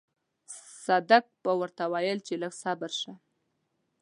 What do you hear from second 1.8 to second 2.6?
ويل چې لږ